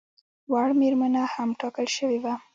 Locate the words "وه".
2.23-2.33